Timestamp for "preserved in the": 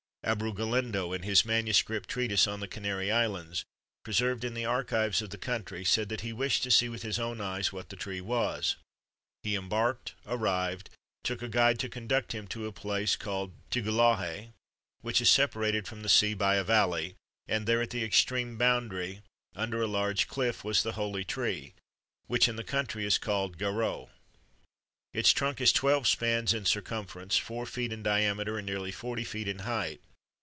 4.03-4.65